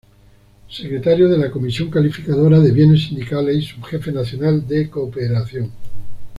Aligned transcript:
Secretario 0.67 1.29
de 1.29 1.37
la 1.37 1.51
Comisión 1.51 1.91
Calificadora 1.91 2.59
de 2.59 2.71
Bienes 2.71 3.03
Sindicales, 3.03 3.57
y 3.57 3.61
subjefe 3.61 4.11
nacional 4.11 4.67
de 4.67 4.89
Cooperación. 4.89 5.71